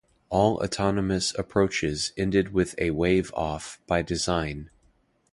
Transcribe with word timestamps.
All 0.29 0.55
autonomous 0.63 1.31
approaches 1.37 2.11
ended 2.17 2.51
with 2.53 2.73
a 2.79 2.89
wave-off 2.89 3.79
by 3.85 4.01
design. 4.01 4.71